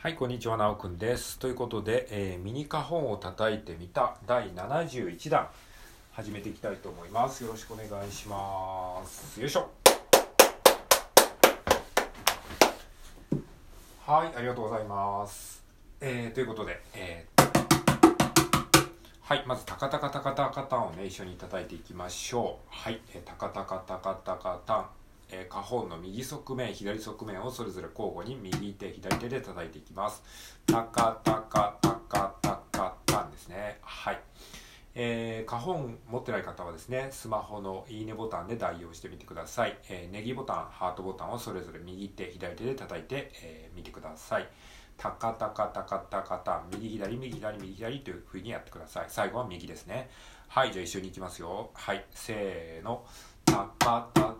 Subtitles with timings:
[0.00, 1.40] はい、こんにちは、なおくんです。
[1.40, 5.48] ということで、えーミニカホンを叩いてみた第71弾、
[6.12, 7.42] 始めていきたいと思います。
[7.42, 9.40] よろしくお願いします。
[9.40, 9.68] よいしょ。
[14.06, 15.64] はい、ありがとうございます。
[16.00, 17.48] えーということで、えー
[19.22, 22.66] はい、まず、タカタカタカタカタンをね、一緒に叩いていきましょう。
[22.70, 24.97] はい、えータカタカタカタカタン。
[25.30, 30.22] えー、カホンの右側面、左側面をそれぞれ交互に右手、左手で叩いていきます。
[30.66, 33.78] タカタカタカタカタンですね。
[33.82, 34.20] はい。
[34.94, 39.78] えー、カホン持ってない方はですね、スマホのいいねボタンで代用してみてください。
[39.88, 44.48] えー、ネギボタン、ハートボタンをそれぞれ右手、左手で叩いてみ、えーてください。
[44.96, 49.06] タカタカタカタカタ、右左、右左、右左という風にやってください。
[49.08, 50.10] 最後は右ですね。
[50.48, 51.70] はい、じゃあ一緒に行きますよ。
[51.74, 53.06] はい、せーの。
[53.44, 54.37] タカタカタ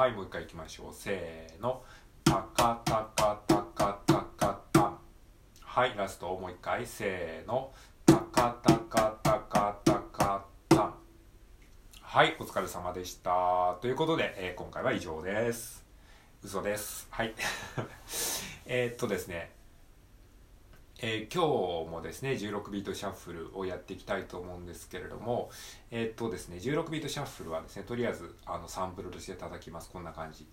[0.00, 0.94] はい、もう一回いきましょう。
[0.94, 1.82] せーの。
[2.24, 4.98] タカタカタカタカタン。
[5.60, 6.86] はい、ラストもう一回。
[6.86, 7.70] せーの。
[8.06, 10.94] タカタカタカタカタン。
[12.00, 13.76] はい、お疲れ様でした。
[13.82, 15.84] ということで、えー今回は以上です。
[16.42, 17.06] 嘘です。
[17.10, 17.34] はい。
[18.64, 19.59] えっとですね。
[21.02, 25.50] えー今日もですね16ビートシャッフルをやっていきたいと思うんですけれども
[25.90, 29.90] えーっとですね16ビートシャッフルはですねとりあえずあのサンプルとして叩きます。
[29.90, 30.46] こんな感じ。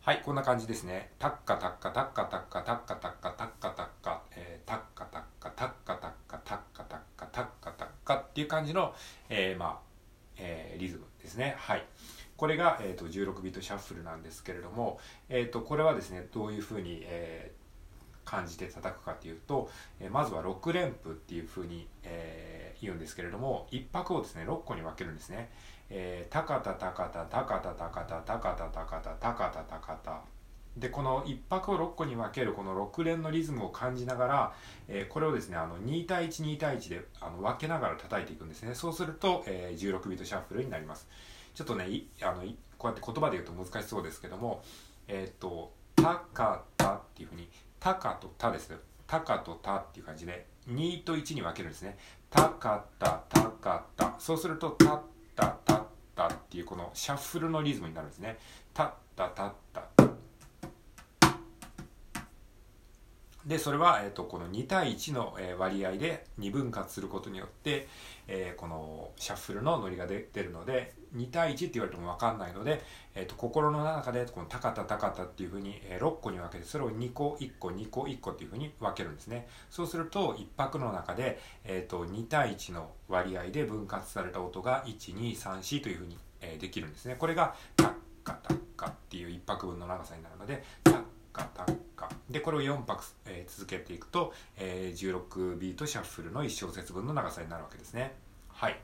[0.00, 1.10] はいこんな感じですね。
[1.18, 2.95] タッカタッカタッカタッカタッカ
[8.36, 8.94] っていう感じの、
[9.30, 9.78] えーまあ
[10.36, 11.56] えーリズムですね。
[11.58, 11.86] はい。
[12.36, 17.66] これが、えー、と16ビートシャッフルなんですけれども、えー、とこれはですねどういうふうに、えー
[18.26, 19.70] 感じて叩くかというと、
[20.00, 25.48] えーまずは6連符っていうふうに、えー言うんですけれども1拍をですね6個に分けるんですね、
[25.88, 30.20] えー、タカタタカタタカタタカタタカタタカタタカタタカタ
[30.76, 34.52] でこの1拍を6個に分けるこの6連のリズムを感じながら、
[34.88, 38.74] えーこれをですねあの2対12対1であの分けながら叩いていくんですね。
[38.74, 41.08] そうすると、えー16ビートシャッフルになります。
[41.54, 41.86] ちょっとね
[42.22, 42.42] あの
[42.76, 44.62] こうやって言葉で言うと難しそうですけども
[45.08, 47.48] えっ、と「タカタ」っていうふうに
[47.80, 48.76] 「タカ」と「タ」ですね
[49.06, 51.96] 「タカ」と「タ」っていう感じで2と1に分けるんですね
[52.28, 55.00] 「タカタタカタ」そうすると「タッ
[55.34, 55.84] タタッ
[56.14, 58.38] タ」っていうこのシャッフルのリズムになるんですね
[58.74, 59.85] 「タッタタッタ」
[63.46, 67.86] でそれは、えー、とこの2対1の、割合で2分割することによって、
[68.26, 72.82] えーこのシャッフルのノリが出出るので2対1って言われても分かんないので、
[73.14, 79.46] えー、と心の中でこのタカタタカタっていうふうに、6個に分けてそれを2個1個2個1個っていうふうに分けるんですね。
[79.70, 87.14] そうすると1拍の中で、えー、と2対1の割合で分割された音が1234というふうに、えできるんですね。
[87.16, 87.92] これがタッ
[88.24, 90.62] カタッカっていう1拍分の長さになるので
[91.36, 98.14] カタッカでこれを4拍、えー続けていくと、えー16ビートシャッフルの1小節分の長さになるわけですね。
[98.48, 98.80] はい。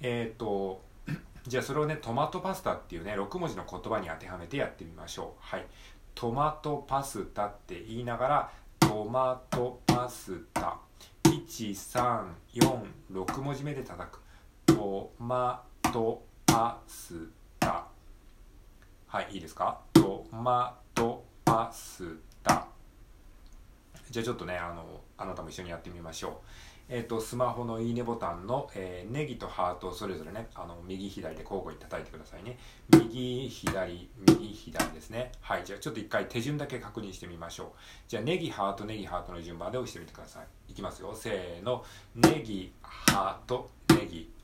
[0.00, 0.82] えっ、と
[1.46, 5.40] じゃあそれをねトマトパスタっていうね6文字の言葉に当てはめてやってみましょう。
[5.40, 5.66] はい。
[6.14, 8.50] トマトパスタって言いながら
[8.80, 10.78] トマトパスタ。
[11.24, 14.20] 1346文字目で叩く。
[14.66, 15.62] トマ
[15.92, 17.28] トパス
[17.60, 17.84] タ。
[19.08, 19.80] はいいいですか？
[19.92, 20.76] トマ
[21.46, 22.02] パス
[22.42, 22.66] タ。
[24.10, 26.32] じゃあちょっとねあのあなたも一緒にやってみましょう。
[26.88, 32.58] えっ、とスマホのいいねボタンの、えーネギとハートをそれぞれねあの右左で交互に叩いてくださいね。
[32.90, 35.30] 右左右左ですね。
[35.40, 37.68] はいじゃあちょっと一回手順だけ確認してみましょう。
[38.08, 40.72] じゃあネギハートネギハートの順番で押してみてください。
[40.72, 41.14] いきますよ。
[41.14, 41.84] せーの。
[42.16, 44.35] ネギハートネギ。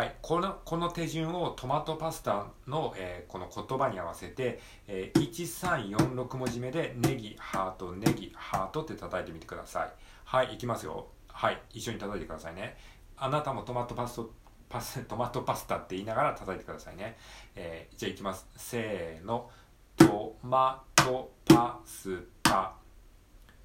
[0.00, 9.92] はい、このこの手順をトマトパスタの、えーこの言葉に合わせて、えー1346文字目でネギハートネギハートって叩いてみてください。
[10.24, 11.08] はいいきますよ。
[11.28, 12.78] はい一緒に叩いてくださいね。
[13.18, 14.22] あなたもトマトパス
[14.70, 17.18] パストマトパスタって言いながら叩いてくださいね、
[17.54, 18.46] えーじゃあいきます。
[18.56, 19.50] せーの。
[19.98, 22.72] トマトパスタ。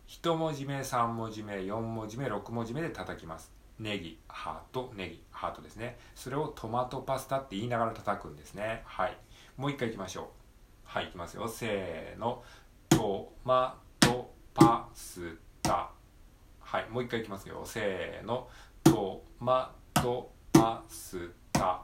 [0.06, 3.56] 一文字目3文字目4文字目6文字目で叩きます。
[3.80, 5.98] ネギハートネギハートですね。
[6.16, 8.84] それをトマトパスタって言いながら叩くんですね。
[8.86, 9.18] はい。
[9.58, 10.26] もう一回いきましょう。
[10.86, 11.48] はいいきますよ。
[11.48, 12.44] せーの。
[12.90, 15.90] トマトパスタ。
[16.60, 17.64] はいもう一回いきますよ。
[17.66, 18.48] せーの。
[18.84, 21.82] トマトパスタ。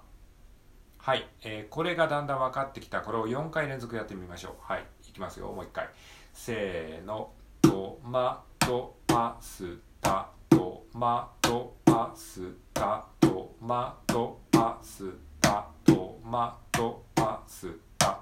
[0.97, 4.53] はい、えーこれがだんだん分かってきたこれを4回連続やってみましょう。
[4.61, 5.51] はいいきますよ。
[5.51, 5.89] もう一回。
[6.33, 7.31] せーの。
[7.61, 10.29] トマトパスタ。
[10.49, 12.41] トマトパス
[12.73, 15.09] タトマトパス
[15.41, 17.67] タトマトパス
[17.97, 18.17] タ。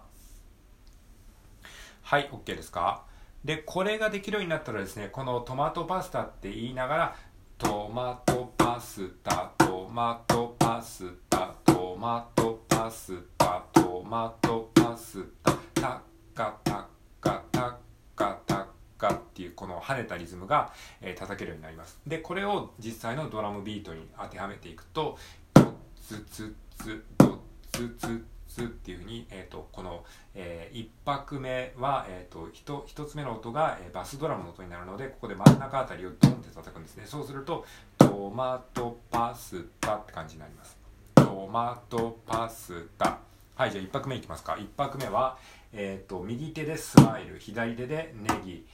[2.01, 3.04] はい OK ですか？
[3.45, 7.16] でこれができるようになったらですねこのトマトパスタって言いながら
[7.60, 16.01] トマトパスタトマトパスタトマトパスタトマトパスタタ。
[16.33, 16.86] カタッカタッ
[17.21, 17.88] カタッカ。
[19.39, 21.97] っていうこの跳ねたリズムが、え、叩けるようになります。
[22.06, 25.18] でこれを実際のドラムビートに当てはめていくと
[25.53, 27.38] ドッツツツドッ
[27.71, 30.03] ツツツっていうふうに、えーと、この、
[30.36, 37.03] えー、1拍目は、えーと、と 1, 1つ目の音が、えー、バスドラムの音になるのでここで真ん中あたりをドンって叩くんですね。
[37.06, 37.65] そうすると
[37.97, 40.77] トマトパスタって感じになります。
[41.15, 43.19] トマトパスタ。
[43.56, 44.53] はいじゃあ1拍目いきますか。
[44.53, 45.38] 1拍目は、
[45.71, 48.65] えーと、右手でスマイル左手でネギ。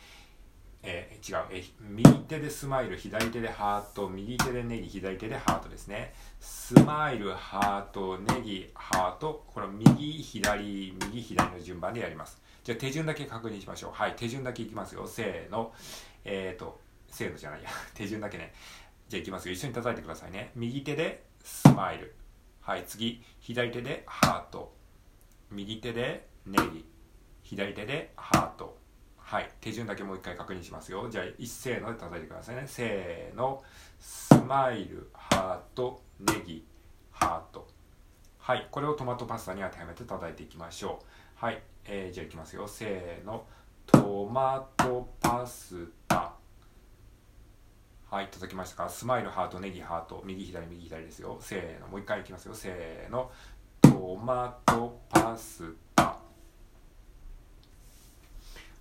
[0.88, 6.14] えー、違う、えー、右手でスマイル左手でハート右手でネギ左手でハートですね。
[6.40, 9.44] スマイルハートネギハート。
[9.48, 12.40] これ右左右左の順番でやります。
[12.64, 13.92] じゃあ手順だけ確認しましょう。
[13.94, 15.08] はい手順だけいきますよ。
[15.08, 15.74] せーの。
[16.24, 16.80] えっ、ー、と
[17.10, 17.70] せーのじゃないや。
[17.96, 18.54] 手順だけね。
[19.10, 19.56] じゃあいきますよ。
[19.56, 20.52] 一緒に叩いてくださいね。
[20.56, 22.14] 右手でスマイル。
[22.62, 23.24] はい次。
[23.40, 24.72] 左手でハート。
[25.50, 26.86] 右手でネギ。
[27.42, 28.85] 左手でハート。
[29.28, 29.50] はい。
[29.60, 31.10] 手順だけもう一回確認しますよ。
[31.10, 32.64] じゃあ一斉ので叩いてくださいね。
[32.68, 33.64] せーの。
[34.00, 36.64] スマイルハートネギ
[37.12, 37.68] ハート。
[38.38, 38.68] はい。
[38.70, 41.06] これをトマトパスタに当てはめて叩いていきましょう。
[41.44, 42.68] はい、えー、じゃあいきますよ。
[42.68, 43.48] せーの。
[43.88, 46.34] トマトパスタ。
[48.12, 48.28] はい。
[48.28, 48.90] 叩きましたか？
[48.90, 50.22] スマイルハートネギハート。
[50.24, 51.38] 右左右左ですよ。
[51.42, 51.88] せーの。
[51.88, 52.54] もう一回いきますよ。
[52.54, 53.32] せーの。
[53.82, 56.15] トマトパスタ。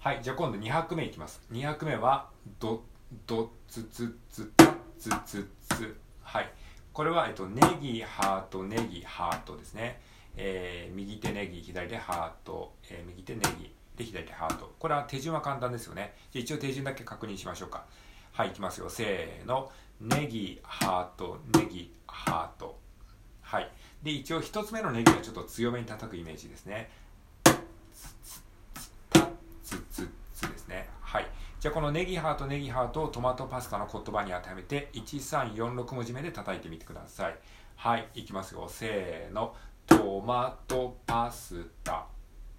[0.05, 2.29] はいじゃあ今度2拍目いきます2拍目は
[2.61, 2.83] ド
[3.27, 6.53] ドツツツタツツツはい
[6.93, 9.99] これは、えっと、ネギハートネギハートですね、
[10.37, 17.87] えー、右手ネギ左手ハート、えー、右手ネギで左手ハートこれは手順は簡単ですよねじゃ一応手順だけ確認しましょうか
[18.35, 18.91] はい、いきますよ。
[18.91, 19.71] せーの。
[20.01, 22.77] ネギ、ハート、ネギ、ハート。
[23.43, 23.71] はい。
[24.03, 26.91] で、一応一つ目のネギはちょっと強めに叩くイメージですね。
[29.65, 30.89] つつつですね。
[31.01, 31.27] はい。
[31.65, 37.39] じゃあこのネギハート、ネギハートをトマトパスタの言葉に当てはめて、1346文字目で叩いてみてください。
[37.77, 38.67] はい、いきますよ。
[38.69, 39.55] せーの。
[39.87, 42.07] トマトパスタ。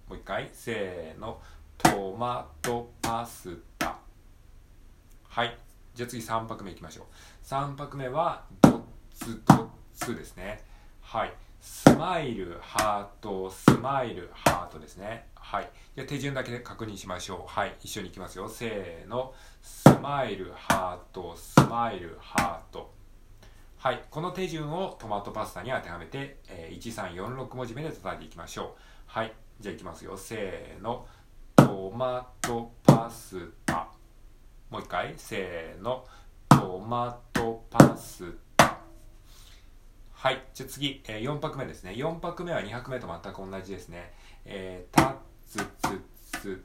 [0.08, 0.50] もう一回。
[0.52, 1.40] せーの。
[1.78, 3.96] トマトパスタ。
[5.28, 5.56] はい。
[5.94, 8.80] じゃあ次3拍目いきましょう3拍目はドッ
[9.14, 10.64] ツドッツですね
[11.16, 11.32] はい。
[11.62, 15.28] スマイルハートスマイルハートですね。
[15.34, 15.70] はい。
[15.94, 17.50] じゃ手順だけで確認しましょう。
[17.50, 17.74] はい。
[17.82, 18.50] 一緒にいきますよ。
[18.50, 19.32] せーの。
[19.62, 22.92] スマイルハートスマイルハート
[23.78, 24.02] はい。
[24.10, 28.80] この手順をトマトパスタに当てはめて、えー、1346文字目で叩いていきましょう。
[29.06, 29.32] はい。
[29.58, 30.18] じゃあいきますよ。
[30.18, 31.06] せーの。
[31.56, 33.88] トマトパスタ。
[34.68, 35.14] もう一回。
[35.16, 36.04] せーの。
[36.50, 38.45] トマトパスタ。
[40.16, 41.92] はいじゃあ次、えー、4拍目ですね。
[41.92, 44.12] 4拍目は2拍目と全く同じですね。
[44.44, 45.16] えー、タ
[45.46, 46.00] ツツ
[46.40, 46.64] ツ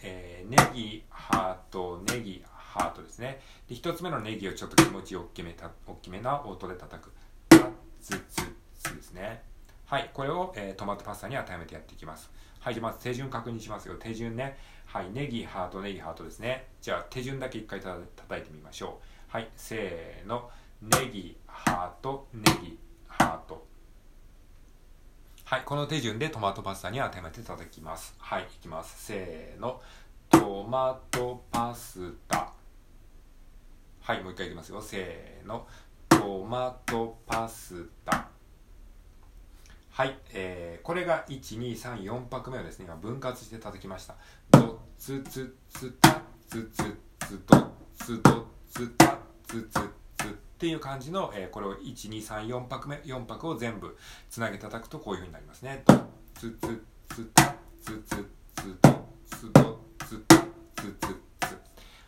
[0.00, 3.40] えー、ネギハートネギハートですね。
[3.68, 7.12] で1つ目のネギをちょっと気持ち大きめた大きめな音で叩く。
[7.48, 7.58] タ
[8.00, 8.42] ツツ
[8.78, 9.42] ツですね。
[9.86, 12.30] はいこれを、えー、トマトパスタに当てはめてやっていきます。
[12.58, 13.94] はいじゃあまず手順確認しますよ。
[13.94, 14.58] 手順ね。
[14.86, 16.66] はい、ネギ、ハート、ネギ、ハートですね。
[16.80, 19.32] じゃあ、手順だけ一回た叩いてみましょう。
[19.32, 20.50] はい、せーの。
[20.80, 22.78] ネギ、ハート、ネギ、
[23.18, 23.66] ハート。
[25.44, 28.14] はい、この手順でトマトパスタに当てはめて叩きます。
[28.18, 29.06] はい、いきます。
[29.06, 29.80] せーの。
[30.30, 32.52] トマトパスタ。
[34.00, 34.80] はい、もう一回いきますよ。
[34.80, 35.66] せーの。
[36.08, 38.28] トマトパスタ。
[39.98, 44.14] はい、えー、これが1234拍目をですね今分割して叩きました
[44.52, 46.96] ドツツツタツツ
[47.26, 49.90] ツドツドツタツツツ
[50.58, 53.96] っていう感じの、えー、これを1234拍目4拍を全部
[54.28, 55.84] つなげ叩くとこういうふうになりますね。
[55.86, 55.94] ド
[56.34, 56.84] ツツ
[57.14, 60.36] ツタツツツドツドツタ
[60.74, 61.58] ツツツ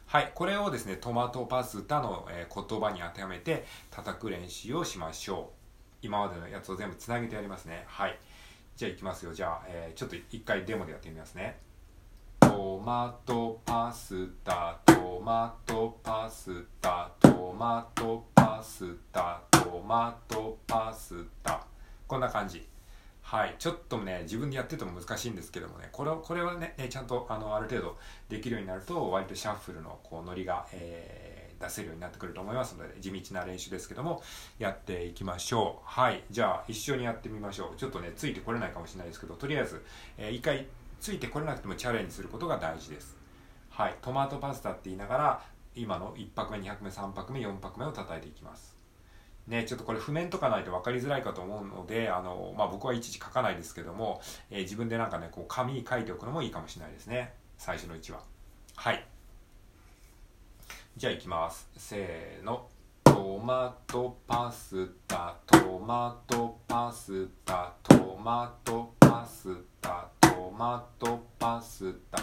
[0.06, 5.56] はいこれをですねトマトパスタの、えー、言葉に当てはめて叩く練習をしましょう。
[6.02, 7.84] 今までのやつを全部つなげてやりますね。
[7.86, 8.18] はい。
[8.74, 9.32] じゃあいきますよ。
[9.32, 11.60] じゃあ、えー、ちょっと一回デモでやってみますね。
[12.40, 21.66] トマトパスタトマトパスタトマトパスタスタトマトパスタ。
[22.06, 22.66] こんな感じ。
[23.22, 25.88] はい、ちょっとね自分でやってても難しいんですけどもね。
[25.92, 27.96] これこれはねちゃんとあのある程度
[28.28, 34.22] できるようになると割とシャッフルのこうノリが、えー出せるようになってくると思いますので地道な練習ですけども
[34.58, 35.82] やっていきましょう。
[35.84, 36.24] はい。
[36.30, 37.78] じゃあ一緒にやってみましょう。
[37.78, 39.84] ちょっとねついてこれないかもしれないですけどとりあえず、
[40.16, 40.66] えー、一回
[41.00, 43.14] ついてこれなくてもチャレンジすることが大事です。
[43.68, 43.96] はい。
[44.00, 45.42] トマトパスタって言いながら
[45.74, 48.76] 今の1拍目2拍目3拍目4拍目を叩いていきます。
[49.46, 57.34] ね、ちょっとこれ譜面とかないと分かりづらいかと思うのであの、まあ、僕はいちいち書かないですけども、えー、自分でなんかねこう紙に書いておくのもいいかもしれないですね。
[57.58, 58.22] 最初の1は。
[58.76, 59.04] はい。
[60.96, 61.68] じゃあいきます。
[61.76, 62.68] せーの。
[63.04, 65.36] トマトパスタ。
[65.46, 67.74] トマトパスタ。
[67.82, 70.08] トマトパスタ。
[70.20, 72.18] トマトパスタ。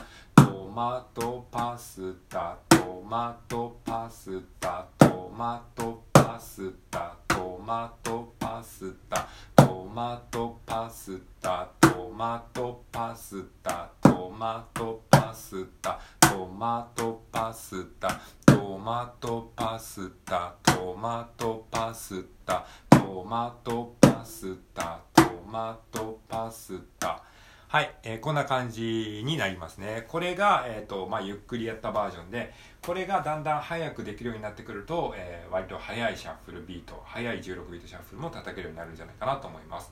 [0.57, 27.21] トマトパスタトマトパスタトマトパスタトマトパスタトマトパスタトマトパスタトマトパスタトマトパスタトマトパスタトマトパスタトマトパスタトマトパスタトマトパスタ
[27.69, 30.05] はい、えー、こんな感じになりますね。
[30.07, 39.91] これが、えーとまあ、ゆっくりやったバージョンで、これがだんだん早くできるようになってくると、えー、割と速いシャッフルビート、速い16ビートシャッフルも叩けるようになるんじゃないかなと思います。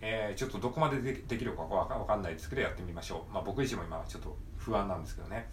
[0.00, 3.32] えー、ちょっとどこまでできるかわかんないですけど、やってみましょう。
[3.34, 5.50] まあ、僕自身も今ちょっと不安なんですけどね。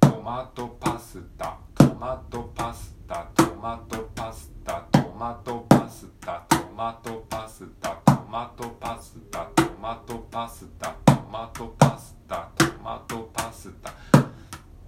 [0.00, 13.92] トマトパスタ、トマトパスタ、トマトパスタ、トマトパスタ、トマトパスタ、トマトパスタ、トマトパスタ、トマトパスタ、トマトパスタ、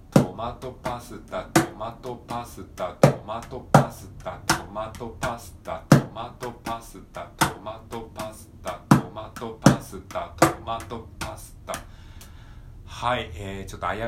[0.09, 11.75] トマトパスタ、トマトパスタ、トマトパスタ、トマトパスタ、トマトパスタ、トマトパスタ、トマトパスタ、トマトパスタ。
[12.87, 14.01] はい、えー、ちょっと危う